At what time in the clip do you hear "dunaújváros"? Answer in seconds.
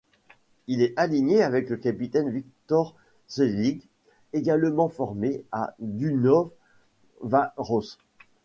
5.77-7.99